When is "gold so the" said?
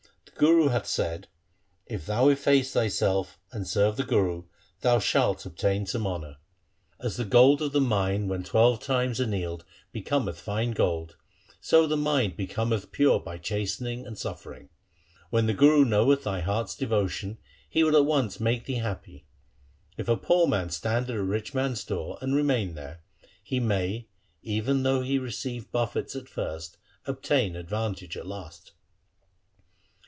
10.71-11.95